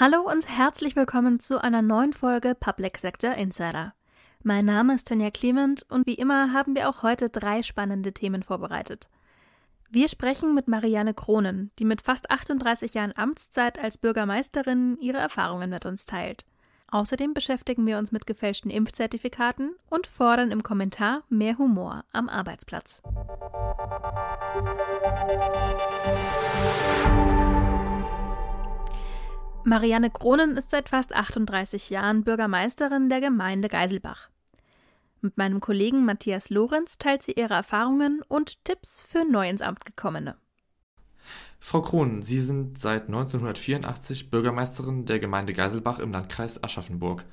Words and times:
Hallo 0.00 0.22
und 0.22 0.48
herzlich 0.48 0.96
willkommen 0.96 1.40
zu 1.40 1.62
einer 1.62 1.82
neuen 1.82 2.14
Folge 2.14 2.54
Public 2.58 2.96
Sector 2.96 3.34
Insider. 3.34 3.92
Mein 4.42 4.64
Name 4.64 4.94
ist 4.94 5.08
Tanja 5.08 5.30
Clement 5.30 5.84
und 5.90 6.06
wie 6.06 6.14
immer 6.14 6.54
haben 6.54 6.74
wir 6.74 6.88
auch 6.88 7.02
heute 7.02 7.28
drei 7.28 7.62
spannende 7.62 8.14
Themen 8.14 8.42
vorbereitet. 8.42 9.10
Wir 9.90 10.08
sprechen 10.08 10.54
mit 10.54 10.68
Marianne 10.68 11.12
Kronen, 11.12 11.70
die 11.78 11.84
mit 11.84 12.00
fast 12.00 12.30
38 12.30 12.94
Jahren 12.94 13.12
Amtszeit 13.14 13.78
als 13.78 13.98
Bürgermeisterin 13.98 14.96
ihre 15.02 15.18
Erfahrungen 15.18 15.68
mit 15.68 15.84
uns 15.84 16.06
teilt. 16.06 16.46
Außerdem 16.90 17.34
beschäftigen 17.34 17.86
wir 17.86 17.98
uns 17.98 18.10
mit 18.10 18.26
gefälschten 18.26 18.70
Impfzertifikaten 18.70 19.74
und 19.90 20.06
fordern 20.06 20.50
im 20.50 20.62
Kommentar 20.62 21.24
mehr 21.28 21.58
Humor 21.58 22.06
am 22.14 22.30
Arbeitsplatz. 22.30 23.02
Marianne 29.70 30.10
Kronen 30.10 30.56
ist 30.56 30.70
seit 30.70 30.88
fast 30.88 31.14
38 31.14 31.90
Jahren 31.90 32.24
Bürgermeisterin 32.24 33.08
der 33.08 33.20
Gemeinde 33.20 33.68
Geiselbach. 33.68 34.28
Mit 35.20 35.38
meinem 35.38 35.60
Kollegen 35.60 36.04
Matthias 36.04 36.50
Lorenz 36.50 36.98
teilt 36.98 37.22
sie 37.22 37.34
ihre 37.34 37.54
Erfahrungen 37.54 38.20
und 38.26 38.64
Tipps 38.64 39.00
für 39.00 39.24
neu 39.24 39.48
ins 39.48 39.62
Amt 39.62 39.84
gekommene. 39.84 40.34
Frau 41.60 41.82
Kronen, 41.82 42.22
Sie 42.22 42.40
sind 42.40 42.78
seit 42.78 43.06
1984 43.06 44.28
Bürgermeisterin 44.28 45.06
der 45.06 45.20
Gemeinde 45.20 45.52
Geiselbach 45.52 46.00
im 46.00 46.10
Landkreis 46.10 46.64
Aschaffenburg. 46.64 47.24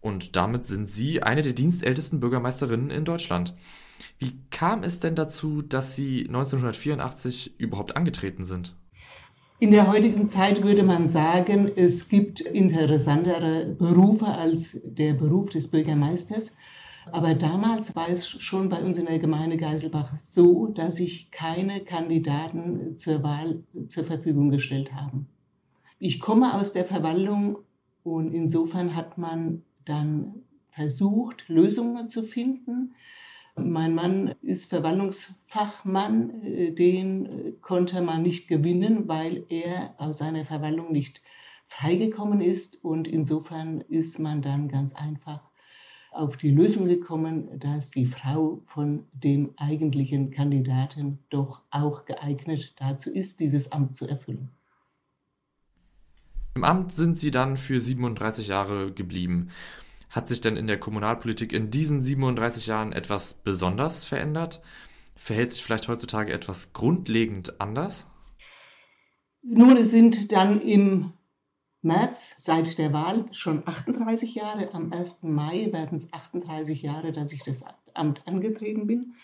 Und 0.00 0.34
damit 0.34 0.64
sind 0.64 0.86
Sie 0.86 1.22
eine 1.22 1.42
der 1.42 1.52
dienstältesten 1.52 2.18
Bürgermeisterinnen 2.18 2.90
in 2.90 3.04
Deutschland. 3.04 3.54
Wie 4.18 4.36
kam 4.50 4.82
es 4.82 4.98
denn 4.98 5.14
dazu, 5.14 5.62
dass 5.62 5.94
Sie 5.94 6.26
1984 6.26 7.60
überhaupt 7.60 7.96
angetreten 7.96 8.42
sind? 8.42 8.74
In 9.60 9.72
der 9.72 9.88
heutigen 9.90 10.28
Zeit 10.28 10.62
würde 10.62 10.84
man 10.84 11.08
sagen, 11.08 11.68
es 11.74 12.08
gibt 12.08 12.40
interessantere 12.40 13.74
Berufe 13.76 14.26
als 14.26 14.80
der 14.84 15.14
Beruf 15.14 15.50
des 15.50 15.68
Bürgermeisters. 15.68 16.54
Aber 17.10 17.34
damals 17.34 17.96
war 17.96 18.08
es 18.08 18.28
schon 18.28 18.68
bei 18.68 18.80
uns 18.80 18.98
in 18.98 19.06
der 19.06 19.18
Gemeinde 19.18 19.56
Geiselbach 19.56 20.16
so, 20.20 20.68
dass 20.68 20.96
sich 20.96 21.32
keine 21.32 21.80
Kandidaten 21.80 22.96
zur 22.98 23.24
Wahl 23.24 23.64
zur 23.88 24.04
Verfügung 24.04 24.50
gestellt 24.50 24.92
haben. 24.94 25.26
Ich 25.98 26.20
komme 26.20 26.54
aus 26.54 26.72
der 26.72 26.84
Verwaltung 26.84 27.58
und 28.04 28.32
insofern 28.32 28.94
hat 28.94 29.18
man 29.18 29.64
dann 29.84 30.34
versucht, 30.68 31.48
Lösungen 31.48 32.08
zu 32.08 32.22
finden. 32.22 32.94
Mein 33.58 33.94
Mann 33.94 34.34
ist 34.42 34.70
Verwaltungsfachmann, 34.70 36.42
äh, 36.42 36.72
den 36.72 37.26
äh, 37.26 37.52
konnte 37.60 38.00
man 38.00 38.22
nicht 38.22 38.48
gewinnen, 38.48 39.08
weil 39.08 39.44
er 39.48 39.94
aus 39.98 40.18
seiner 40.18 40.44
Verwaltung 40.44 40.92
nicht 40.92 41.22
freigekommen 41.66 42.40
ist. 42.40 42.82
Und 42.84 43.08
insofern 43.08 43.80
ist 43.82 44.18
man 44.18 44.42
dann 44.42 44.68
ganz 44.68 44.94
einfach 44.94 45.40
auf 46.10 46.36
die 46.36 46.50
Lösung 46.50 46.86
gekommen, 46.86 47.58
dass 47.60 47.90
die 47.90 48.06
Frau 48.06 48.60
von 48.64 49.04
dem 49.12 49.52
eigentlichen 49.56 50.30
Kandidaten 50.30 51.18
doch 51.30 51.62
auch 51.70 52.06
geeignet 52.06 52.74
dazu 52.78 53.10
ist, 53.10 53.40
dieses 53.40 53.72
Amt 53.72 53.96
zu 53.96 54.06
erfüllen. 54.06 54.50
Im 56.54 56.64
Amt 56.64 56.92
sind 56.92 57.18
Sie 57.18 57.30
dann 57.30 57.56
für 57.56 57.78
37 57.78 58.48
Jahre 58.48 58.92
geblieben. 58.92 59.50
Hat 60.10 60.26
sich 60.26 60.40
denn 60.40 60.56
in 60.56 60.66
der 60.66 60.80
Kommunalpolitik 60.80 61.52
in 61.52 61.70
diesen 61.70 62.02
37 62.02 62.66
Jahren 62.66 62.92
etwas 62.92 63.34
besonders 63.34 64.04
verändert? 64.04 64.62
Verhält 65.14 65.50
sich 65.52 65.62
vielleicht 65.62 65.88
heutzutage 65.88 66.32
etwas 66.32 66.72
grundlegend 66.72 67.60
anders? 67.60 68.06
Nun, 69.42 69.76
es 69.76 69.90
sind 69.90 70.32
dann 70.32 70.60
im 70.60 71.12
März 71.82 72.34
seit 72.38 72.78
der 72.78 72.92
Wahl 72.92 73.26
schon 73.32 73.62
38 73.66 74.34
Jahre. 74.34 74.74
Am 74.74 74.92
1. 74.92 75.22
Mai 75.22 75.68
werden 75.72 75.96
es 75.96 76.12
38 76.12 76.82
Jahre, 76.82 77.12
dass 77.12 77.32
ich 77.32 77.42
das 77.42 77.64
Amt 77.94 78.26
angetreten 78.26 78.86
bin. 78.86 79.14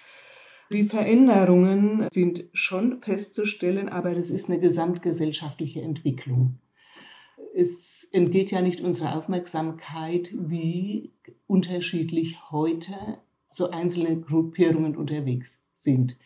Die 0.71 0.85
Veränderungen 0.85 2.09
sind 2.13 2.45
schon 2.53 3.03
festzustellen, 3.03 3.89
aber 3.89 4.15
das 4.15 4.31
ist 4.31 4.49
eine 4.49 4.61
gesamtgesellschaftliche 4.61 5.83
Entwicklung 5.83 6.59
es 7.55 8.09
entgeht 8.11 8.51
ja 8.51 8.61
nicht 8.61 8.81
unserer 8.81 9.17
Aufmerksamkeit, 9.17 10.35
wie 10.37 11.13
unterschiedlich 11.47 12.51
heute 12.51 12.95
so 13.49 13.71
einzelne 13.71 14.21
Gruppierungen 14.21 14.97
unterwegs 14.97 15.63
sind. 15.75 16.19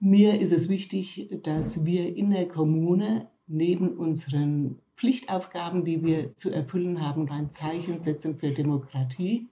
Mir 0.00 0.40
ist 0.40 0.52
es 0.52 0.68
wichtig, 0.68 1.28
dass 1.42 1.84
wir 1.84 2.16
in 2.16 2.30
der 2.30 2.48
Kommune 2.48 3.28
neben 3.46 3.96
unseren 3.96 4.80
Pflichtaufgaben, 4.96 5.84
die 5.84 6.02
wir 6.04 6.36
zu 6.36 6.50
erfüllen 6.50 7.00
haben, 7.00 7.30
ein 7.30 7.50
Zeichen 7.50 8.00
setzen 8.00 8.38
für 8.38 8.50
Demokratie 8.50 9.48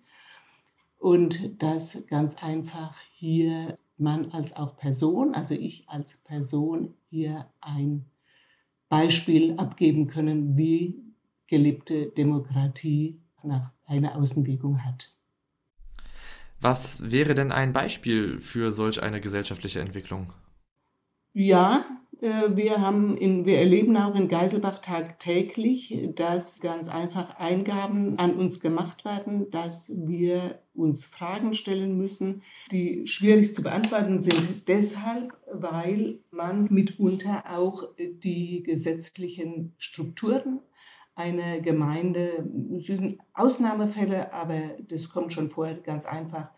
und 0.99 1.63
dass 1.63 2.07
ganz 2.07 2.43
einfach 2.43 2.97
hier 3.13 3.79
man 3.99 4.31
als 4.33 4.57
auch 4.57 4.77
Person, 4.77 5.35
also 5.35 5.55
ich 5.55 5.89
als 5.89 6.17
Person 6.19 6.95
hier 7.11 7.47
ein 7.61 8.05
Beispiel 8.89 9.55
abgeben 9.59 10.09
können, 10.09 10.57
wie 10.57 11.03
gelebte 11.47 12.07
Demokratie 12.07 13.21
nach 13.43 13.71
einer 13.87 14.17
Außenwirkung 14.17 14.85
hat. 14.85 15.15
Was 16.61 17.11
wäre 17.11 17.35
denn 17.35 17.53
ein 17.53 17.73
Beispiel 17.73 18.41
für 18.41 18.73
solch 18.73 19.03
eine 19.03 19.21
gesellschaftliche 19.21 19.81
Entwicklung? 19.81 20.33
Ja, 21.33 21.85
wir, 22.21 22.81
haben 22.81 23.17
in, 23.17 23.47
wir 23.47 23.59
erleben 23.59 23.97
auch 23.97 24.15
in 24.15 24.29
Geiselbach 24.29 24.81
tagtäglich, 24.81 26.11
dass 26.15 26.61
ganz 26.61 26.89
einfach 26.89 27.37
Eingaben 27.39 28.19
an 28.19 28.35
uns 28.35 28.61
gemacht 28.61 29.05
werden, 29.05 29.51
dass 29.51 29.93
wir 29.97 30.61
uns 30.75 31.05
Fragen 31.05 31.55
stellen 31.55 31.97
müssen, 31.97 32.43
die 32.73 33.07
schwierig 33.07 33.55
zu 33.55 33.63
beantworten 33.63 34.23
sind. 34.23 34.69
Deshalb, 34.69 35.33
weil 35.53 36.19
man 36.31 36.67
mitunter 36.71 37.45
auch 37.57 37.89
die 37.99 38.63
gesetzlichen 38.65 39.75
Strukturen 39.79 40.61
einer 41.15 41.61
Gemeinde, 41.61 42.49
sind 42.79 43.19
Ausnahmefälle, 43.35 44.33
aber 44.33 44.77
das 44.89 45.09
kommt 45.09 45.33
schon 45.33 45.51
vor, 45.51 45.73
ganz 45.75 46.07
einfach, 46.07 46.51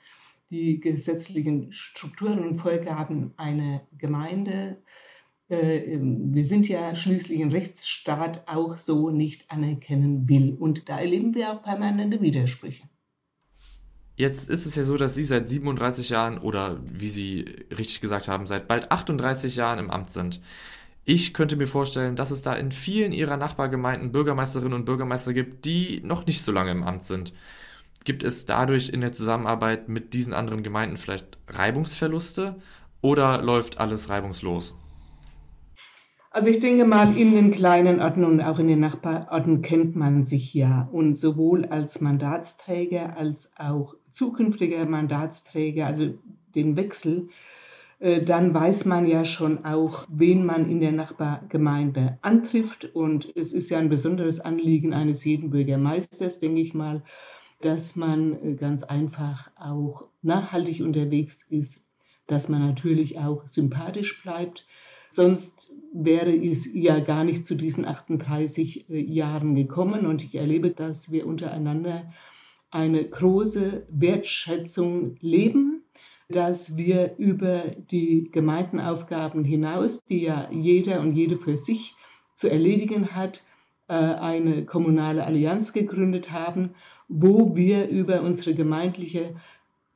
die 0.50 0.81
gesetzlichen 0.81 1.72
Strukturen 1.72 2.41
und 2.41 2.56
Vorgaben 2.56 3.32
einer 3.37 3.82
Gemeinde 3.97 4.53
äh, 4.53 5.09
wir 5.50 6.44
sind 6.44 6.69
ja 6.69 6.94
schließlich 6.94 7.41
ein 7.43 7.50
Rechtsstaat, 7.50 8.44
auch 8.47 8.78
so 8.78 9.11
nicht 9.11 9.50
anerkennen 9.50 10.28
will. 10.28 10.56
Und 10.59 10.88
da 10.88 10.99
erleben 10.99 11.34
wir 11.34 11.53
auch 11.53 11.62
permanente 11.62 12.21
Widersprüche. 12.21 12.84
Jetzt 14.16 14.49
ist 14.50 14.66
es 14.66 14.75
ja 14.75 14.84
so, 14.84 14.97
dass 14.97 15.15
Sie 15.15 15.25
seit 15.25 15.49
37 15.49 16.10
Jahren 16.10 16.39
oder 16.39 16.78
wie 16.84 17.09
Sie 17.09 17.41
richtig 17.77 18.00
gesagt 18.00 18.28
haben, 18.28 18.47
seit 18.47 18.69
bald 18.69 18.93
38 18.93 19.56
Jahren 19.56 19.78
im 19.78 19.91
Amt 19.91 20.10
sind. 20.10 20.41
Ich 21.05 21.33
könnte 21.33 21.56
mir 21.56 21.66
vorstellen, 21.66 22.16
dass 22.16 22.31
es 22.31 22.43
da 22.43 22.53
in 22.55 22.71
vielen 22.71 23.12
Ihrer 23.12 23.39
Nachbargemeinden 23.39 24.12
Bürgermeisterinnen 24.12 24.75
und 24.75 24.84
Bürgermeister 24.84 25.33
gibt, 25.33 25.65
die 25.65 26.03
noch 26.05 26.27
nicht 26.27 26.43
so 26.43 26.53
lange 26.53 26.71
im 26.71 26.83
Amt 26.83 27.05
sind. 27.05 27.33
Gibt 28.05 28.22
es 28.22 28.47
dadurch 28.47 28.91
in 28.91 29.00
der 29.00 29.12
Zusammenarbeit 29.12 29.89
mit 29.89 30.15
diesen 30.15 30.33
anderen 30.33 30.62
Gemeinden 30.62 30.97
vielleicht 30.97 31.39
Reibungsverluste 31.49 32.60
oder 33.00 33.43
läuft 33.43 33.78
alles 33.78 34.10
reibungslos? 34.10 34.77
Also 36.32 36.48
ich 36.48 36.60
denke 36.60 36.84
mal, 36.84 37.18
in 37.18 37.34
den 37.34 37.50
kleinen 37.50 38.00
Orten 38.00 38.24
und 38.24 38.41
auch 38.41 38.60
in 38.60 38.68
den 38.68 38.78
Nachbarorten 38.78 39.62
kennt 39.62 39.96
man 39.96 40.24
sich 40.24 40.54
ja. 40.54 40.88
Und 40.92 41.18
sowohl 41.18 41.66
als 41.66 42.00
Mandatsträger 42.00 43.16
als 43.16 43.52
auch 43.56 43.96
zukünftiger 44.12 44.86
Mandatsträger, 44.86 45.86
also 45.86 46.14
den 46.54 46.76
Wechsel, 46.76 47.30
äh, 47.98 48.22
dann 48.22 48.54
weiß 48.54 48.84
man 48.84 49.08
ja 49.08 49.24
schon 49.24 49.64
auch, 49.64 50.06
wen 50.08 50.46
man 50.46 50.70
in 50.70 50.80
der 50.80 50.92
Nachbargemeinde 50.92 52.18
antrifft. 52.22 52.94
Und 52.94 53.36
es 53.36 53.52
ist 53.52 53.68
ja 53.68 53.78
ein 53.78 53.88
besonderes 53.88 54.38
Anliegen 54.38 54.94
eines 54.94 55.24
jeden 55.24 55.50
Bürgermeisters, 55.50 56.38
denke 56.38 56.60
ich 56.60 56.74
mal, 56.74 57.03
dass 57.60 57.97
man 57.97 58.41
äh, 58.41 58.54
ganz 58.54 58.84
einfach 58.84 59.50
auch 59.59 60.04
nachhaltig 60.22 60.80
unterwegs 60.80 61.44
ist, 61.50 61.84
dass 62.28 62.48
man 62.48 62.65
natürlich 62.65 63.18
auch 63.18 63.48
sympathisch 63.48 64.22
bleibt 64.22 64.65
Sonst 65.10 65.72
wäre 65.92 66.33
es 66.33 66.72
ja 66.72 67.01
gar 67.01 67.24
nicht 67.24 67.45
zu 67.45 67.57
diesen 67.57 67.84
38 67.84 68.89
äh, 68.89 69.01
Jahren 69.01 69.57
gekommen. 69.57 70.07
Und 70.07 70.24
ich 70.24 70.36
erlebe, 70.36 70.71
dass 70.71 71.10
wir 71.10 71.27
untereinander 71.27 72.12
eine 72.71 73.04
große 73.04 73.86
Wertschätzung 73.91 75.16
leben, 75.21 75.83
dass 76.28 76.77
wir 76.77 77.16
über 77.18 77.65
die 77.91 78.30
Gemeindenaufgaben 78.30 79.45
hinaus, 79.45 80.04
die 80.04 80.22
ja 80.22 80.48
jeder 80.53 81.01
und 81.01 81.16
jede 81.16 81.36
für 81.36 81.57
sich 81.57 81.97
zu 82.36 82.48
erledigen 82.48 83.12
hat, 83.12 83.42
äh, 83.89 83.95
eine 83.95 84.65
kommunale 84.65 85.27
Allianz 85.27 85.72
gegründet 85.72 86.30
haben, 86.30 86.71
wo 87.09 87.57
wir 87.57 87.89
über 87.89 88.22
unsere 88.22 88.54
gemeindliche 88.54 89.34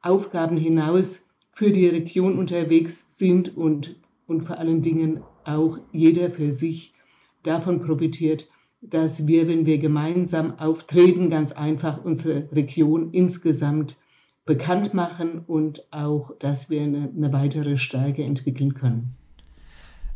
Aufgaben 0.02 0.56
hinaus 0.56 1.28
für 1.52 1.70
die 1.70 1.87
Region 1.87 2.37
unterwegs 2.37 3.06
sind 3.11 3.56
und 3.56 3.94
und 4.26 4.43
vor 4.43 4.59
allen 4.59 4.82
Dingen 4.82 5.23
auch 5.44 5.79
jeder 5.93 6.31
für 6.31 6.53
sich 6.53 6.94
davon 7.43 7.81
profitiert, 7.81 8.49
dass 8.81 9.26
wir, 9.26 9.49
wenn 9.49 9.67
wir 9.67 9.79
gemeinsam 9.79 10.59
auftreten, 10.59 11.31
ganz 11.31 11.53
einfach 11.53 12.05
unsere 12.05 12.50
Region 12.53 13.11
insgesamt 13.12 13.97
bekannt 14.44 14.93
machen 14.93 15.38
und 15.38 15.91
auch, 15.91 16.37
dass 16.38 16.69
wir 16.69 16.82
eine, 16.82 17.11
eine 17.17 17.32
weitere 17.32 17.76
Stärke 17.76 18.23
entwickeln 18.23 18.75
können. 18.75 19.17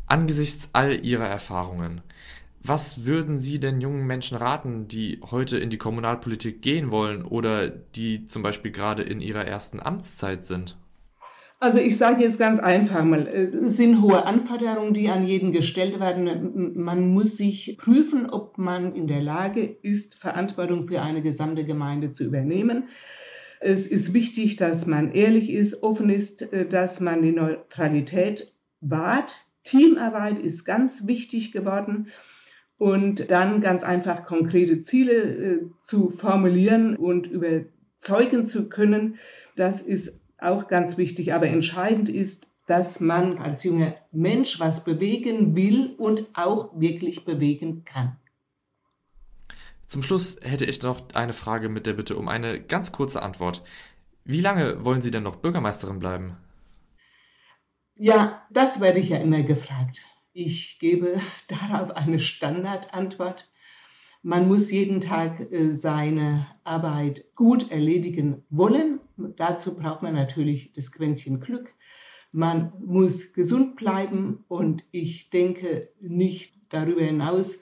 Angesichts 0.07 0.71
all 0.73 1.05
Ihrer 1.05 1.27
Erfahrungen, 1.27 2.03
was 2.63 3.05
würden 3.05 3.39
Sie 3.39 3.61
denn 3.61 3.81
jungen 3.81 4.07
Menschen 4.07 4.37
raten, 4.37 4.89
die 4.89 5.21
heute 5.31 5.59
in 5.59 5.71
die 5.71 5.79
Kommunalpolitik 5.79 6.61
gehen 6.61 6.91
wollen 6.91 7.25
oder 7.25 7.69
die 7.69 8.27
zum 8.27 8.43
Beispiel 8.43 8.73
gerade 8.73 9.03
in 9.03 9.21
ihrer 9.21 9.45
ersten 9.45 9.81
Amtszeit 9.81 10.45
sind? 10.45 10.77
Also 11.61 11.81
ich 11.81 11.97
sage 11.97 12.23
jetzt 12.23 12.39
ganz 12.39 12.61
einfach 12.61 13.03
mal, 13.03 13.27
es 13.27 13.77
sind 13.77 14.01
hohe 14.01 14.25
Anforderungen, 14.25 14.95
die 14.95 15.09
an 15.09 15.27
jeden 15.27 15.51
gestellt 15.51 15.99
werden. 15.99 16.75
Man 16.77 17.13
muss 17.13 17.37
sich 17.37 17.77
prüfen, 17.79 18.31
ob 18.31 18.59
man 18.59 18.95
in 18.95 19.09
der 19.09 19.21
Lage 19.21 19.65
ist, 19.65 20.15
Verantwortung 20.15 20.87
für 20.87 21.03
eine 21.03 21.21
gesamte 21.21 21.65
Gemeinde 21.65 22.13
zu 22.13 22.23
übernehmen. 22.23 22.85
Es 23.61 23.89
ist 23.89 24.15
wichtig, 24.15 24.55
dass 24.55 24.87
man 24.87 25.11
ehrlich 25.13 25.51
ist, 25.51 25.83
offen 25.83 26.11
ist, 26.11 26.49
dass 26.71 27.01
man 27.01 27.23
die 27.23 27.33
Neutralität 27.33 28.53
wahrt. 28.81 29.45
Teamarbeit 29.65 30.39
ist 30.39 30.65
ganz 30.65 31.09
wichtig 31.09 31.51
geworden 31.51 32.07
und 32.79 33.33
dann 33.33 33.61
ganz 33.61 33.83
einfach 33.83 34.25
konkrete 34.25 34.81
Ziele 34.83 35.13
äh, 35.13 35.61
zu 35.83 36.11
formulieren 36.11 36.97
und 36.97 37.27
überzeugen 37.27 38.47
zu 38.47 38.69
können. 38.69 39.17
Das 39.57 39.83
ist 39.83 40.23
auch 40.38 40.69
ganz 40.69 40.96
wichtig. 40.96 41.35
Aber 41.35 41.46
entscheidend 41.49 42.08
ist, 42.08 42.49
dass 42.67 43.00
man 43.00 43.38
als 43.38 43.64
junger 43.64 43.94
Mensch 44.12 44.61
was 44.61 44.85
bewegen 44.85 45.56
will 45.56 45.94
und 45.96 46.26
auch 46.35 46.79
wirklich 46.79 47.25
bewegen 47.25 47.85
kann. 47.85 48.17
Zum 49.87 50.02
Schluss 50.02 50.37
hätte 50.43 50.67
ich 50.67 50.82
noch 50.82 51.00
eine 51.14 51.32
Frage 51.32 51.70
mit 51.70 51.87
der 51.87 51.94
Bitte 51.94 52.17
um 52.17 52.29
eine 52.29 52.61
ganz 52.61 52.93
kurze 52.93 53.23
Antwort. 53.23 53.64
Wie 54.25 54.43
lange 54.43 54.85
wollen 54.85 55.00
Sie 55.00 55.11
denn 55.11 55.23
noch 55.23 55.37
Bürgermeisterin 55.37 55.99
bleiben? 55.99 56.37
Ja, 57.94 58.44
das 58.50 58.82
werde 58.82 59.00
ich 59.00 59.08
ja 59.08 59.17
immer 59.17 59.43
gefragt. 59.43 60.02
Ich 60.35 60.79
gebe 60.79 61.19
darauf 61.49 61.93
eine 61.93 62.19
Standardantwort. 62.20 63.50
Man 64.23 64.46
muss 64.46 64.70
jeden 64.70 65.00
Tag 65.00 65.40
äh, 65.50 65.70
seine 65.70 66.46
Arbeit 66.64 67.25
gut 67.35 67.70
erledigen 67.70 68.44
wollen. 68.50 69.00
Dazu 69.37 69.75
braucht 69.75 70.03
man 70.03 70.15
natürlich 70.15 70.73
das 70.73 70.93
Quäntchen 70.93 71.41
Glück. 71.41 71.75
Man 72.31 72.73
muss 72.85 73.32
gesund 73.32 73.76
bleiben 73.76 74.44
und 74.49 74.85
ich 74.91 75.31
denke 75.31 75.91
nicht 76.00 76.55
darüber 76.69 77.03
hinaus, 77.03 77.61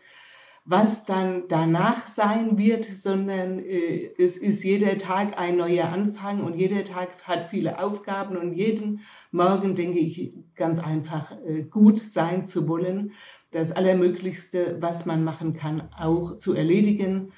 was 0.69 1.07
dann 1.07 1.45
danach 1.49 2.09
sein 2.09 2.59
wird, 2.59 2.85
sondern 2.85 3.61
äh, 3.61 4.11
es 4.19 4.37
ist 4.37 4.65
jeder 4.65 4.99
Tag 4.99 5.39
ein 5.39 5.57
neuer 5.57 5.91
Anfang 5.91 6.43
und 6.43 6.57
jeder 6.57 6.83
Tag 6.83 7.23
hat 7.23 7.45
viele 7.45 7.79
Aufgaben 7.79 8.37
und 8.37 8.53
jeden 8.53 9.01
Morgen 9.31 9.77
denke 9.77 10.01
ich 10.01 10.35
ganz 10.57 10.81
einfach 10.81 11.31
äh, 11.47 11.63
gut 11.63 12.01
sein 12.01 12.47
zu 12.47 12.67
wollen, 12.67 13.13
das 13.53 13.71
Allermöglichste, 13.71 14.79
was 14.81 15.07
man 15.07 15.23
machen 15.23 15.55
kann, 15.55 15.89
auch 15.97 16.37
zu 16.39 16.53
erledigen 16.53 17.33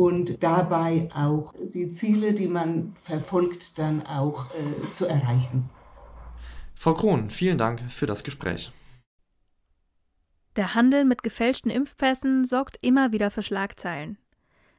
und 0.00 0.42
dabei 0.42 1.10
auch 1.14 1.52
die 1.62 1.90
Ziele, 1.90 2.32
die 2.32 2.48
man 2.48 2.94
verfolgt, 3.02 3.78
dann 3.78 4.00
auch 4.06 4.46
äh, 4.54 4.90
zu 4.94 5.04
erreichen. 5.04 5.68
Frau 6.74 6.94
Krohn, 6.94 7.28
vielen 7.28 7.58
Dank 7.58 7.82
für 7.90 8.06
das 8.06 8.24
Gespräch. 8.24 8.72
Der 10.56 10.74
Handel 10.74 11.04
mit 11.04 11.22
gefälschten 11.22 11.70
Impfpässen 11.70 12.46
sorgt 12.46 12.78
immer 12.80 13.12
wieder 13.12 13.30
für 13.30 13.42
Schlagzeilen. 13.42 14.16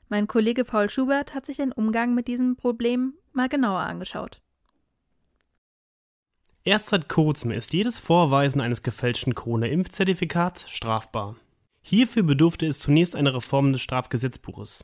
Mein 0.10 0.26
Kollege 0.26 0.66
Paul 0.66 0.90
Schubert 0.90 1.36
hat 1.36 1.46
sich 1.46 1.58
den 1.58 1.72
Umgang 1.72 2.16
mit 2.16 2.28
diesem 2.28 2.56
Problem 2.56 3.14
mal 3.32 3.48
genauer 3.48 3.82
angeschaut. 3.82 4.42
Erst 6.64 6.88
seit 6.88 7.10
kurzem 7.10 7.52
ist 7.52 7.74
jedes 7.74 8.00
Vorweisen 8.00 8.60
eines 8.60 8.82
gefälschten 8.82 9.36
Corona-Impfzertifikats 9.36 10.68
strafbar. 10.68 11.36
Hierfür 11.84 12.24
bedurfte 12.24 12.66
es 12.66 12.80
zunächst 12.80 13.16
einer 13.16 13.36
Reform 13.36 13.72
des 13.72 13.82
Strafgesetzbuches. 13.82 14.84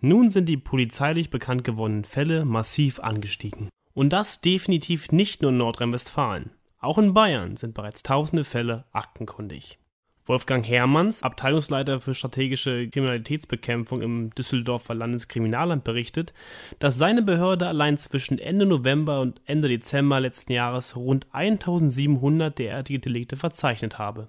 Nun 0.00 0.28
sind 0.28 0.48
die 0.48 0.56
polizeilich 0.56 1.30
bekannt 1.30 1.64
gewordenen 1.64 2.04
Fälle 2.04 2.44
massiv 2.44 3.00
angestiegen. 3.00 3.68
Und 3.94 4.12
das 4.12 4.40
definitiv 4.40 5.10
nicht 5.10 5.42
nur 5.42 5.50
in 5.50 5.56
Nordrhein-Westfalen. 5.56 6.50
Auch 6.78 6.98
in 6.98 7.14
Bayern 7.14 7.56
sind 7.56 7.74
bereits 7.74 8.04
tausende 8.04 8.44
Fälle 8.44 8.84
aktenkundig. 8.92 9.78
Wolfgang 10.24 10.64
Hermanns, 10.64 11.22
Abteilungsleiter 11.22 12.00
für 12.00 12.14
strategische 12.14 12.88
Kriminalitätsbekämpfung 12.88 14.02
im 14.02 14.30
Düsseldorfer 14.30 14.94
Landeskriminalamt, 14.94 15.82
berichtet, 15.84 16.34
dass 16.78 16.98
seine 16.98 17.22
Behörde 17.22 17.66
allein 17.66 17.96
zwischen 17.96 18.38
Ende 18.38 18.66
November 18.66 19.20
und 19.20 19.40
Ende 19.46 19.68
Dezember 19.68 20.20
letzten 20.20 20.52
Jahres 20.52 20.96
rund 20.96 21.26
1700 21.32 22.56
derartige 22.56 23.00
Delikte 23.00 23.36
verzeichnet 23.36 23.98
habe. 23.98 24.28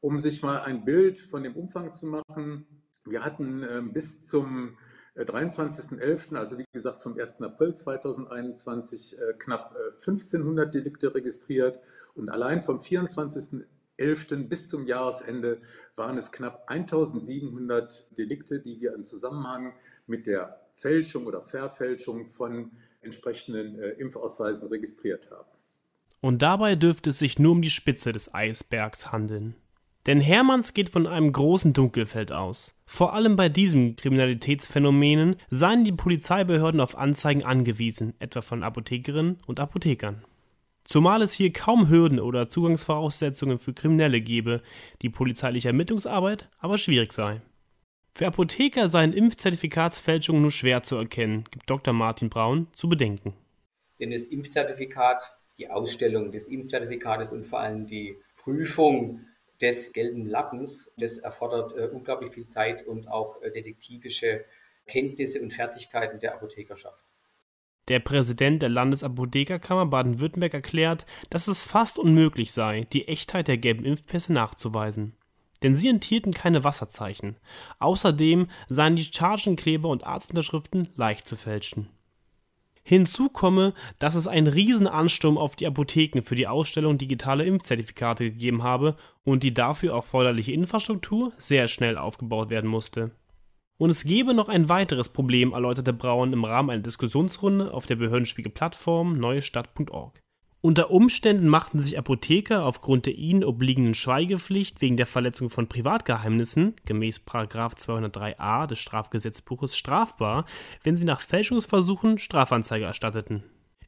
Um 0.00 0.18
sich 0.18 0.42
mal 0.42 0.60
ein 0.60 0.84
Bild 0.84 1.18
von 1.18 1.42
dem 1.42 1.56
Umfang 1.56 1.92
zu 1.92 2.06
machen, 2.06 2.66
wir 3.04 3.24
hatten 3.24 3.62
äh, 3.62 3.82
bis 3.82 4.22
zum 4.22 4.76
23.11., 5.16 6.34
äh, 6.34 6.38
also 6.38 6.58
wie 6.58 6.64
gesagt 6.72 7.00
vom 7.00 7.18
1. 7.18 7.42
April 7.42 7.74
2021, 7.74 9.18
äh, 9.18 9.34
knapp 9.38 9.76
1500 9.92 10.66
äh, 10.66 10.70
Delikte 10.70 11.14
registriert 11.14 11.80
und 12.14 12.30
allein 12.30 12.62
vom 12.62 12.80
24. 12.80 13.64
11. 13.98 14.48
bis 14.48 14.68
zum 14.68 14.86
Jahresende 14.86 15.60
waren 15.96 16.16
es 16.16 16.32
knapp 16.32 16.64
1700 16.66 18.06
Delikte, 18.16 18.58
die 18.58 18.80
wir 18.80 18.94
im 18.94 19.04
Zusammenhang 19.04 19.74
mit 20.06 20.26
der 20.26 20.60
Fälschung 20.74 21.26
oder 21.26 21.42
Verfälschung 21.42 22.26
von 22.26 22.72
entsprechenden 23.02 23.78
Impfausweisen 23.78 24.66
registriert 24.68 25.30
haben. 25.30 25.46
Und 26.20 26.40
dabei 26.40 26.74
dürfte 26.74 27.10
es 27.10 27.18
sich 27.18 27.38
nur 27.38 27.52
um 27.52 27.62
die 27.62 27.70
Spitze 27.70 28.12
des 28.12 28.32
Eisbergs 28.32 29.12
handeln. 29.12 29.54
Denn 30.06 30.20
Hermanns 30.20 30.74
geht 30.74 30.88
von 30.88 31.06
einem 31.06 31.32
großen 31.32 31.72
Dunkelfeld 31.72 32.32
aus. 32.32 32.74
Vor 32.86 33.12
allem 33.14 33.36
bei 33.36 33.48
diesen 33.48 33.94
Kriminalitätsphänomenen 33.94 35.36
seien 35.48 35.84
die 35.84 35.92
Polizeibehörden 35.92 36.80
auf 36.80 36.98
Anzeigen 36.98 37.44
angewiesen, 37.44 38.14
etwa 38.18 38.40
von 38.40 38.64
Apothekerinnen 38.64 39.38
und 39.46 39.60
Apothekern. 39.60 40.24
Zumal 40.84 41.22
es 41.22 41.32
hier 41.32 41.52
kaum 41.52 41.88
Hürden 41.88 42.18
oder 42.18 42.48
Zugangsvoraussetzungen 42.48 43.60
für 43.60 43.72
Kriminelle 43.72 44.20
gebe, 44.20 44.62
die 45.02 45.08
polizeiliche 45.08 45.68
Ermittlungsarbeit 45.68 46.48
aber 46.58 46.78
schwierig 46.78 47.12
sei. 47.12 47.40
Für 48.14 48.26
Apotheker 48.26 48.88
seien 48.88 49.12
Impfzertifikatsfälschungen 49.12 50.42
nur 50.42 50.50
schwer 50.50 50.82
zu 50.82 50.96
erkennen, 50.96 51.44
gibt 51.50 51.70
Dr. 51.70 51.94
Martin 51.94 52.28
Braun 52.28 52.66
zu 52.72 52.88
bedenken. 52.88 53.34
Denn 54.00 54.10
das 54.10 54.24
Impfzertifikat, 54.26 55.22
die 55.58 55.70
Ausstellung 55.70 56.32
des 56.32 56.48
Impfzertifikates 56.48 57.30
und 57.30 57.46
vor 57.46 57.60
allem 57.60 57.86
die 57.86 58.16
Prüfung 58.36 59.20
des 59.62 59.92
gelben 59.92 60.26
Lappens, 60.26 60.90
das 60.98 61.18
erfordert 61.18 61.76
äh, 61.76 61.86
unglaublich 61.86 62.32
viel 62.32 62.48
Zeit 62.48 62.86
und 62.86 63.08
auch 63.08 63.40
äh, 63.42 63.50
detektivische 63.50 64.44
Kenntnisse 64.86 65.40
und 65.40 65.54
Fertigkeiten 65.54 66.18
der 66.18 66.34
Apothekerschaft. 66.34 67.02
Der 67.88 68.00
Präsident 68.00 68.62
der 68.62 68.68
Landesapothekerkammer 68.68 69.86
Baden-Württemberg 69.86 70.54
erklärt, 70.54 71.06
dass 71.30 71.48
es 71.48 71.64
fast 71.64 71.98
unmöglich 71.98 72.52
sei, 72.52 72.86
die 72.92 73.08
Echtheit 73.08 73.48
der 73.48 73.58
gelben 73.58 73.84
Impfpässe 73.84 74.32
nachzuweisen. 74.32 75.16
Denn 75.62 75.74
sie 75.74 75.88
enthielten 75.88 76.32
keine 76.32 76.64
Wasserzeichen. 76.64 77.36
Außerdem 77.78 78.48
seien 78.68 78.96
die 78.96 79.04
Chargenkleber 79.04 79.88
und 79.88 80.04
Arztunterschriften 80.04 80.90
leicht 80.96 81.26
zu 81.26 81.36
fälschen. 81.36 81.88
Hinzu 82.84 83.28
komme, 83.28 83.74
dass 83.98 84.14
es 84.16 84.26
einen 84.26 84.48
Riesenansturm 84.48 85.38
auf 85.38 85.54
die 85.54 85.66
Apotheken 85.66 86.22
für 86.22 86.34
die 86.34 86.48
Ausstellung 86.48 86.98
digitaler 86.98 87.44
Impfzertifikate 87.44 88.30
gegeben 88.30 88.62
habe 88.62 88.96
und 89.24 89.42
die 89.42 89.54
dafür 89.54 89.92
erforderliche 89.92 90.52
Infrastruktur 90.52 91.32
sehr 91.36 91.68
schnell 91.68 91.96
aufgebaut 91.96 92.50
werden 92.50 92.68
musste. 92.68 93.12
Und 93.78 93.90
es 93.90 94.04
gebe 94.04 94.34
noch 94.34 94.48
ein 94.48 94.68
weiteres 94.68 95.08
Problem, 95.08 95.52
erläuterte 95.52 95.92
Braun 95.92 96.32
im 96.32 96.44
Rahmen 96.44 96.70
einer 96.70 96.82
Diskussionsrunde 96.82 97.72
auf 97.72 97.86
der 97.86 97.96
Behördenspiegel-Plattform 97.96 99.18
neuestadt.org. 99.18 100.20
Unter 100.64 100.92
Umständen 100.92 101.48
machten 101.48 101.80
sich 101.80 101.98
Apotheker 101.98 102.64
aufgrund 102.64 103.06
der 103.06 103.16
ihnen 103.16 103.42
obliegenden 103.42 103.94
Schweigepflicht 103.94 104.80
wegen 104.80 104.96
der 104.96 105.06
Verletzung 105.06 105.50
von 105.50 105.66
Privatgeheimnissen 105.66 106.76
gemäß 106.86 107.20
203a 107.26 108.68
des 108.68 108.78
Strafgesetzbuches 108.78 109.76
strafbar, 109.76 110.46
wenn 110.84 110.96
sie 110.96 111.04
nach 111.04 111.20
Fälschungsversuchen 111.20 112.18
Strafanzeige 112.18 112.84
erstatteten. 112.84 113.42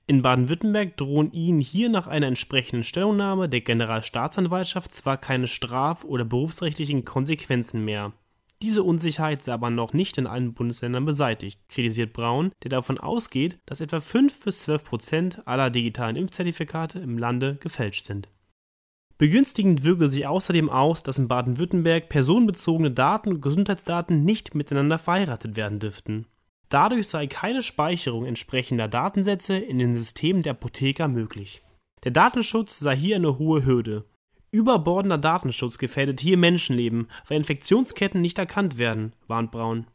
In 0.08 0.22
Baden-Württemberg 0.22 0.96
drohen 0.96 1.30
ihnen 1.30 1.60
hier 1.60 1.90
nach 1.90 2.08
einer 2.08 2.26
entsprechenden 2.26 2.82
Stellungnahme 2.82 3.48
der 3.48 3.60
Generalstaatsanwaltschaft 3.60 4.92
zwar 4.92 5.16
keine 5.16 5.46
straf- 5.46 6.04
oder 6.04 6.24
berufsrechtlichen 6.24 7.04
Konsequenzen 7.04 7.84
mehr 7.84 8.12
diese 8.64 8.82
Unsicherheit 8.82 9.42
sei 9.42 9.52
aber 9.52 9.68
noch 9.68 9.92
nicht 9.92 10.16
in 10.16 10.26
allen 10.26 10.54
Bundesländern 10.54 11.04
beseitigt, 11.04 11.60
kritisiert 11.68 12.14
Braun, 12.14 12.50
der 12.62 12.70
davon 12.70 12.96
ausgeht, 12.96 13.58
dass 13.66 13.82
etwa 13.82 14.00
5 14.00 14.42
bis 14.42 14.62
12 14.62 14.84
Prozent 14.84 15.46
aller 15.46 15.68
digitalen 15.68 16.16
Impfzertifikate 16.16 16.98
im 16.98 17.18
Lande 17.18 17.56
gefälscht 17.56 18.06
sind. 18.06 18.30
Begünstigend 19.18 19.84
wirke 19.84 20.08
sich 20.08 20.26
außerdem 20.26 20.70
aus, 20.70 21.02
dass 21.02 21.18
in 21.18 21.28
Baden-Württemberg 21.28 22.08
personenbezogene 22.08 22.90
Daten 22.90 23.34
und 23.34 23.42
Gesundheitsdaten 23.42 24.24
nicht 24.24 24.54
miteinander 24.54 24.98
verheiratet 24.98 25.56
werden 25.56 25.78
dürften. 25.78 26.26
Dadurch 26.70 27.08
sei 27.08 27.26
keine 27.26 27.62
Speicherung 27.62 28.24
entsprechender 28.24 28.88
Datensätze 28.88 29.58
in 29.58 29.78
den 29.78 29.94
Systemen 29.94 30.40
der 30.40 30.52
Apotheker 30.52 31.06
möglich. 31.06 31.62
Der 32.04 32.12
Datenschutz 32.12 32.78
sei 32.78 32.96
hier 32.96 33.16
eine 33.16 33.38
hohe 33.38 33.66
Hürde. 33.66 34.06
Überbordender 34.54 35.18
Datenschutz 35.18 35.78
gefährdet 35.78 36.20
hier 36.20 36.38
Menschenleben, 36.38 37.08
weil 37.26 37.38
Infektionsketten 37.38 38.20
nicht 38.20 38.38
erkannt 38.38 38.78
werden, 38.78 39.12
warnt 39.26 39.50
Braun. 39.50 39.88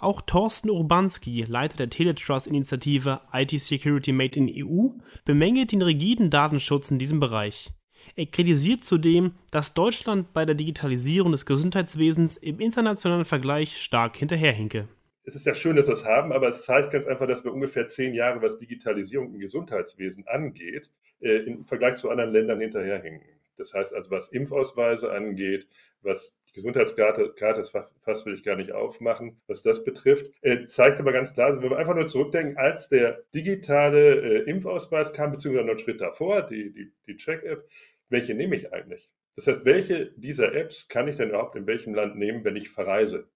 Auch 0.00 0.22
Thorsten 0.22 0.70
Urbanski, 0.70 1.42
Leiter 1.42 1.76
der 1.76 1.88
Teletrust-Initiative 1.88 3.20
IT 3.32 3.52
Security 3.52 4.10
Made 4.10 4.40
in 4.40 4.50
EU, 4.52 4.88
bemängelt 5.24 5.70
den 5.70 5.82
rigiden 5.82 6.30
Datenschutz 6.30 6.90
in 6.90 6.98
diesem 6.98 7.20
Bereich. 7.20 7.70
Er 8.16 8.26
kritisiert 8.26 8.82
zudem, 8.82 9.36
dass 9.52 9.72
Deutschland 9.72 10.32
bei 10.32 10.44
der 10.44 10.56
Digitalisierung 10.56 11.30
des 11.30 11.46
Gesundheitswesens 11.46 12.36
im 12.36 12.58
internationalen 12.58 13.24
Vergleich 13.24 13.76
stark 13.76 14.16
hinterherhinke. 14.16 14.88
Es 15.22 15.36
ist 15.36 15.46
ja 15.46 15.54
schön, 15.54 15.76
dass 15.76 15.86
wir 15.86 15.94
es 15.94 16.04
haben, 16.04 16.32
aber 16.32 16.48
es 16.48 16.64
zeigt 16.64 16.90
ganz 16.90 17.06
einfach, 17.06 17.28
dass 17.28 17.44
wir 17.44 17.52
ungefähr 17.52 17.86
zehn 17.86 18.14
Jahre, 18.14 18.42
was 18.42 18.58
Digitalisierung 18.58 19.32
im 19.32 19.38
Gesundheitswesen 19.38 20.26
angeht, 20.26 20.90
äh, 21.20 21.36
im 21.44 21.64
Vergleich 21.64 21.94
zu 21.94 22.10
anderen 22.10 22.32
Ländern 22.32 22.58
hinterherhinken. 22.58 23.41
Das 23.56 23.74
heißt 23.74 23.94
also, 23.94 24.10
was 24.10 24.28
Impfausweise 24.28 25.12
angeht, 25.12 25.68
was 26.02 26.34
die 26.48 26.52
Gesundheitskarte, 26.54 27.32
Karte, 27.34 27.60
das 27.60 27.70
Fass 27.70 28.26
will 28.26 28.34
ich 28.34 28.44
gar 28.44 28.56
nicht 28.56 28.72
aufmachen, 28.72 29.40
was 29.46 29.62
das 29.62 29.84
betrifft, 29.84 30.30
äh, 30.42 30.64
zeigt 30.64 31.00
aber 31.00 31.12
ganz 31.12 31.32
klar, 31.32 31.48
also 31.48 31.62
wenn 31.62 31.70
wir 31.70 31.78
einfach 31.78 31.94
nur 31.94 32.06
zurückdenken, 32.06 32.56
als 32.58 32.88
der 32.88 33.22
digitale 33.34 34.20
äh, 34.20 34.50
Impfausweis 34.50 35.12
kam, 35.12 35.32
beziehungsweise 35.32 35.64
noch 35.64 35.72
einen 35.72 35.78
Schritt 35.78 36.00
davor, 36.00 36.42
die, 36.42 36.72
die, 36.72 36.92
die 37.06 37.16
Check-App, 37.16 37.66
welche 38.08 38.34
nehme 38.34 38.56
ich 38.56 38.72
eigentlich? 38.72 39.10
Das 39.36 39.46
heißt, 39.46 39.64
welche 39.64 40.12
dieser 40.16 40.54
Apps 40.54 40.88
kann 40.88 41.08
ich 41.08 41.16
denn 41.16 41.30
überhaupt 41.30 41.56
in 41.56 41.66
welchem 41.66 41.94
Land 41.94 42.16
nehmen, 42.16 42.44
wenn 42.44 42.56
ich 42.56 42.68
verreise? 42.68 43.28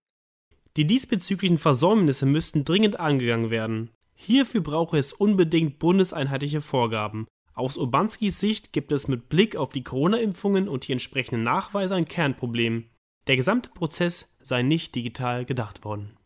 Die 0.77 0.87
diesbezüglichen 0.87 1.57
Versäumnisse 1.57 2.27
müssten 2.27 2.65
dringend 2.65 3.01
angegangen 3.01 3.51
werden. 3.51 3.91
Hierfür 4.15 4.61
brauche 4.61 4.99
es 4.99 5.15
unbedingt 5.15 5.79
bundeseinheitliche 5.79 6.61
Vorgaben. 6.61 7.27
Aus 7.57 7.79
Urbanskis 7.79 8.39
Sicht 8.39 8.75
gibt 8.75 8.93
es 8.93 9.09
mit 9.09 9.31
Blick 9.31 9.57
auf 9.57 9.71
die 9.71 9.83
Corona-Impfungen 9.83 10.69
und 10.69 10.87
die 10.87 10.93
entsprechenden 10.93 11.43
Nachweise 11.43 11.95
ein 11.95 12.05
Kernproblem. 12.05 12.91
Der 13.29 13.37
gesamte 13.37 13.71
Prozess 13.71 14.37
sei 14.43 14.63
nicht 14.63 14.95
digital 14.95 15.47
gedacht 15.47 15.83
worden. 15.83 16.19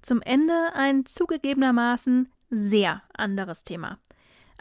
Zum 0.00 0.22
Ende 0.22 0.54
ein 0.72 1.04
zugegebenermaßen 1.04 2.30
sehr 2.48 3.02
anderes 3.12 3.64
Thema. 3.64 3.98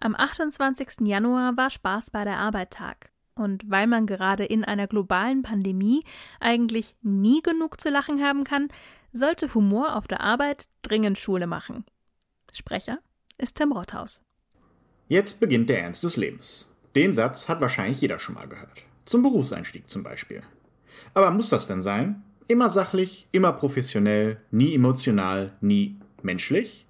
Am 0.01 0.15
28. 0.15 1.07
Januar 1.07 1.55
war 1.55 1.69
Spaß 1.69 2.11
bei 2.11 2.25
der 2.25 2.39
Arbeit 2.39 2.71
Tag. 2.71 3.13
Und 3.35 3.69
weil 3.71 3.87
man 3.87 4.05
gerade 4.05 4.43
in 4.43 4.65
einer 4.65 4.87
globalen 4.87 5.43
Pandemie 5.43 6.03
eigentlich 6.41 6.93
nie 7.01 7.41
genug 7.41 7.79
zu 7.79 7.89
lachen 7.89 8.21
haben 8.21 8.43
kann, 8.43 8.67
sollte 9.13 9.53
Humor 9.53 9.95
auf 9.95 10.07
der 10.07 10.19
Arbeit 10.19 10.67
dringend 10.81 11.17
Schule 11.17 11.47
machen. 11.47 11.85
Sprecher 12.51 12.99
ist 13.39 13.55
Tim 13.55 13.71
Rothaus. 13.71 14.21
Jetzt 15.07 15.39
beginnt 15.39 15.69
der 15.69 15.81
Ernst 15.81 16.03
des 16.03 16.17
Lebens. 16.17 16.69
Den 16.95 17.13
Satz 17.13 17.47
hat 17.47 17.61
wahrscheinlich 17.61 18.01
jeder 18.01 18.19
schon 18.19 18.35
mal 18.35 18.47
gehört. 18.47 18.83
Zum 19.05 19.23
Berufseinstieg 19.23 19.89
zum 19.89 20.03
Beispiel. 20.03 20.43
Aber 21.13 21.31
muss 21.31 21.49
das 21.49 21.67
denn 21.67 21.81
sein? 21.81 22.23
Immer 22.47 22.69
sachlich, 22.69 23.27
immer 23.31 23.53
professionell, 23.53 24.41
nie 24.51 24.75
emotional, 24.75 25.53
nie 25.61 25.97
menschlich? 26.21 26.85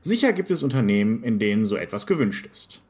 Sicher 0.00 0.32
gibt 0.32 0.50
es 0.50 0.62
Unternehmen, 0.62 1.22
in 1.24 1.38
denen 1.38 1.64
so 1.64 1.76
etwas 1.76 2.06
gewünscht 2.06 2.46
ist. 2.46 2.80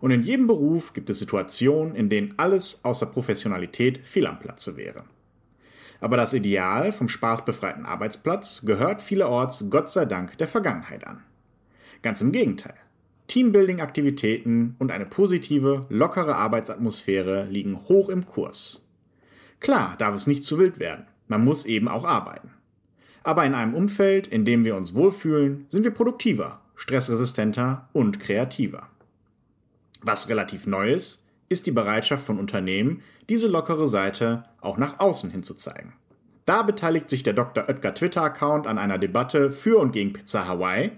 Und 0.00 0.12
in 0.12 0.22
jedem 0.22 0.46
Beruf 0.46 0.92
gibt 0.92 1.10
es 1.10 1.18
Situationen, 1.18 1.94
in 1.94 2.08
denen 2.08 2.34
alles 2.38 2.84
außer 2.84 3.06
Professionalität 3.06 4.06
fehl 4.06 4.26
am 4.26 4.38
Platze 4.38 4.76
wäre. 4.76 5.04
Aber 6.00 6.16
das 6.16 6.32
Ideal 6.32 6.92
vom 6.92 7.08
spaßbefreiten 7.08 7.84
Arbeitsplatz 7.84 8.62
gehört 8.64 9.02
vielerorts 9.02 9.66
Gott 9.68 9.90
sei 9.90 10.06
Dank 10.06 10.38
der 10.38 10.48
Vergangenheit 10.48 11.06
an. 11.06 11.22
Ganz 12.02 12.20
im 12.20 12.32
Gegenteil. 12.32 12.74
Teambuilding-Aktivitäten 13.28 14.74
und 14.78 14.90
eine 14.90 15.06
positive, 15.06 15.86
lockere 15.88 16.36
Arbeitsatmosphäre 16.36 17.46
liegen 17.48 17.78
hoch 17.88 18.08
im 18.08 18.26
Kurs. 18.26 18.84
Klar 19.60 19.96
darf 19.98 20.14
es 20.14 20.26
nicht 20.26 20.42
zu 20.42 20.58
wild 20.58 20.78
werden, 20.78 21.06
man 21.28 21.44
muss 21.44 21.66
eben 21.66 21.86
auch 21.86 22.04
arbeiten. 22.04 22.50
Aber 23.22 23.44
in 23.44 23.54
einem 23.54 23.74
Umfeld, 23.74 24.26
in 24.26 24.44
dem 24.44 24.64
wir 24.64 24.74
uns 24.74 24.94
wohlfühlen, 24.94 25.66
sind 25.68 25.84
wir 25.84 25.90
produktiver, 25.90 26.60
stressresistenter 26.74 27.88
und 27.92 28.18
kreativer. 28.18 28.88
Was 30.02 30.28
relativ 30.28 30.66
neu 30.66 30.92
ist, 30.92 31.24
ist 31.50 31.66
die 31.66 31.72
Bereitschaft 31.72 32.24
von 32.24 32.38
Unternehmen, 32.38 33.02
diese 33.28 33.48
lockere 33.48 33.86
Seite 33.86 34.44
auch 34.60 34.78
nach 34.78 34.98
außen 34.98 35.30
hin 35.30 35.42
zu 35.42 35.54
zeigen. 35.54 35.92
Da 36.46 36.62
beteiligt 36.62 37.10
sich 37.10 37.22
der 37.22 37.34
Dr. 37.34 37.68
Oetker 37.68 37.94
Twitter-Account 37.94 38.66
an 38.66 38.78
einer 38.78 38.98
Debatte 38.98 39.50
für 39.50 39.78
und 39.78 39.92
gegen 39.92 40.12
Pizza 40.12 40.48
Hawaii. 40.48 40.92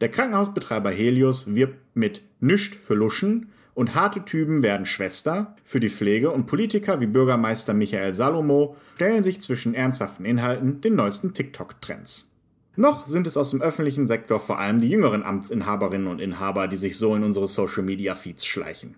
Der 0.00 0.10
Krankenhausbetreiber 0.10 0.90
Helios 0.90 1.54
wirbt 1.54 1.78
mit 1.94 2.20
Nischt 2.40 2.74
für 2.74 2.94
Luschen 2.94 3.48
und 3.72 3.94
harte 3.94 4.24
Typen 4.24 4.62
werden 4.62 4.84
Schwester 4.84 5.56
für 5.64 5.80
die 5.80 5.88
Pflege 5.88 6.30
und 6.30 6.46
Politiker 6.46 7.00
wie 7.00 7.06
Bürgermeister 7.06 7.72
Michael 7.72 8.14
Salomo 8.14 8.76
stellen 8.96 9.22
sich 9.22 9.40
zwischen 9.40 9.74
ernsthaften 9.74 10.26
Inhalten 10.26 10.80
den 10.80 10.96
neuesten 10.96 11.32
TikTok-Trends. 11.32 12.30
Noch 12.76 13.06
sind 13.06 13.26
es 13.26 13.38
aus 13.38 13.50
dem 13.50 13.62
öffentlichen 13.62 14.06
Sektor 14.06 14.38
vor 14.38 14.58
allem 14.58 14.80
die 14.80 14.90
jüngeren 14.90 15.22
Amtsinhaberinnen 15.22 16.08
und 16.08 16.20
Inhaber, 16.20 16.68
die 16.68 16.76
sich 16.76 16.98
so 16.98 17.14
in 17.14 17.24
unsere 17.24 17.48
Social-Media-Feeds 17.48 18.44
schleichen. 18.44 18.96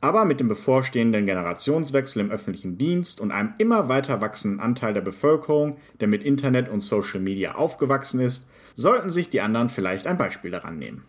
Aber 0.00 0.24
mit 0.24 0.40
dem 0.40 0.48
bevorstehenden 0.48 1.26
Generationswechsel 1.26 2.20
im 2.20 2.30
öffentlichen 2.30 2.78
Dienst 2.78 3.20
und 3.20 3.32
einem 3.32 3.54
immer 3.58 3.88
weiter 3.88 4.20
wachsenden 4.20 4.60
Anteil 4.60 4.94
der 4.94 5.00
Bevölkerung, 5.00 5.78
der 6.00 6.08
mit 6.08 6.22
Internet 6.22 6.68
und 6.68 6.80
Social 6.80 7.20
Media 7.20 7.54
aufgewachsen 7.54 8.20
ist, 8.20 8.46
sollten 8.74 9.10
sich 9.10 9.30
die 9.30 9.40
anderen 9.40 9.68
vielleicht 9.68 10.06
ein 10.06 10.18
Beispiel 10.18 10.50
daran 10.50 10.78
nehmen. 10.78 11.04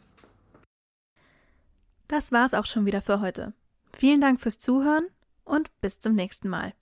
Das 2.07 2.31
war's 2.31 2.53
auch 2.53 2.65
schon 2.65 2.85
wieder 2.85 3.01
für 3.01 3.21
heute. 3.21 3.53
Vielen 3.95 4.21
Dank 4.21 4.39
fürs 4.39 4.57
Zuhören 4.57 5.07
und 5.43 5.69
bis 5.81 5.99
zum 5.99 6.15
nächsten 6.15 6.49
Mal. 6.49 6.73